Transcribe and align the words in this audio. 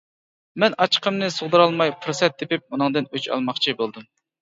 مەن 0.63 0.75
ئاچچىقىمنى 0.85 1.29
سىغدۇرالماي 1.35 1.95
پۇرسەت 2.07 2.41
تېپىپ 2.43 2.69
ئۇنىڭدىن 2.73 3.13
ئۆچ 3.15 3.33
ئالماقچى 3.33 3.81
بولدۇم. 3.83 4.15